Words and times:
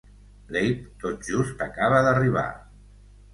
L'Abe 0.53 0.79
tot 1.03 1.27
just 1.27 1.61
acaba 1.67 2.01
d'arribar. 2.09 2.47